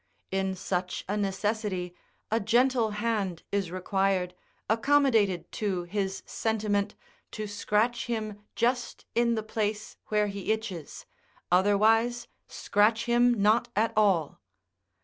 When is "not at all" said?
13.43-14.41